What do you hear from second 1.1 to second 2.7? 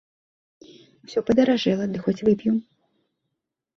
падаражэла, дык хоць вып'ю.